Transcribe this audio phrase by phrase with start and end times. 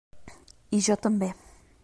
[0.79, 1.31] I jo també.